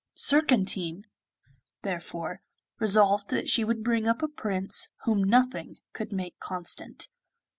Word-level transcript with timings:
Surcantine, 0.15 1.05
therefore, 1.83 2.41
resolved 2.79 3.29
that 3.29 3.47
she 3.51 3.63
would 3.63 3.83
bring 3.83 4.07
up 4.07 4.23
a 4.23 4.27
Prince 4.27 4.89
whom 5.05 5.23
nothing 5.23 5.77
could 5.93 6.11
make 6.11 6.39
constant. 6.39 7.07